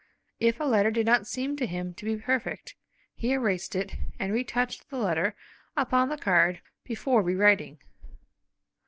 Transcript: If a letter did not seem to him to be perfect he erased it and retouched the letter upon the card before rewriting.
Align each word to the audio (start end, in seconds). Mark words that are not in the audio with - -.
If 0.39 0.59
a 0.59 0.63
letter 0.63 0.89
did 0.89 1.05
not 1.05 1.27
seem 1.27 1.55
to 1.57 1.67
him 1.67 1.93
to 1.93 2.05
be 2.05 2.17
perfect 2.17 2.73
he 3.13 3.33
erased 3.33 3.75
it 3.75 3.97
and 4.17 4.33
retouched 4.33 4.89
the 4.89 4.97
letter 4.97 5.35
upon 5.77 6.09
the 6.09 6.17
card 6.17 6.59
before 6.83 7.21
rewriting. 7.21 7.77